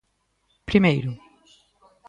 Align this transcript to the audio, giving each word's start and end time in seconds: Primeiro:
Primeiro: 0.69 1.11